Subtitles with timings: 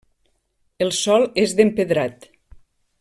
[0.85, 2.27] El sòl és d'empedrat.